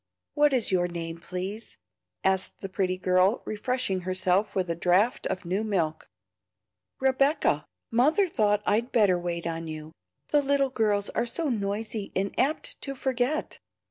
[0.33, 1.77] "What is your name, please?"
[2.23, 6.09] asked the pretty girl, refreshing herself with a draught of new milk.
[6.99, 7.67] "Rebecca.
[7.91, 9.91] Mother thought I'd better wait on you;
[10.29, 13.59] the little girls are so noisy and apt to forget.